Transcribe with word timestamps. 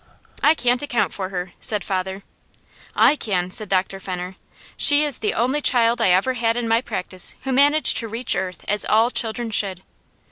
"I 0.41 0.55
can't 0.55 0.81
account 0.81 1.13
for 1.13 1.29
her," 1.29 1.51
said 1.59 1.83
father. 1.83 2.23
"I 2.95 3.15
can!" 3.15 3.51
said 3.51 3.69
Dr. 3.69 3.99
Fenner. 3.99 4.35
"She 4.75 5.03
is 5.03 5.19
the 5.19 5.35
only 5.35 5.61
child 5.61 6.01
I 6.01 6.09
ever 6.09 6.33
have 6.33 6.41
had 6.41 6.57
in 6.57 6.67
my 6.67 6.81
practice 6.81 7.35
who 7.43 7.51
managed 7.51 7.97
to 7.97 8.07
reach 8.07 8.35
earth 8.35 8.65
as 8.67 8.83
all 8.83 9.11
children 9.11 9.51
should. 9.51 9.83